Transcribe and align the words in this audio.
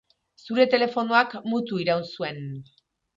Zure 0.45 0.63
telefonoak 0.71 1.35
mutu 1.51 1.79
iraun 1.83 2.09
zuen. 2.17 2.41